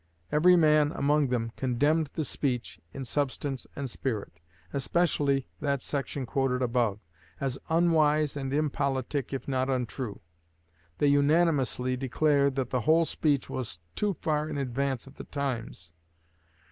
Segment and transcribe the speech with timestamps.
[0.31, 4.39] Every man among them condemned the speech in substance and spirit,
[4.73, 6.99] especially that section quoted above,
[7.39, 10.19] as unwise and impolitic if not untrue.
[10.97, 15.93] They unanimously declared that the whole speech was too far in advance of the times.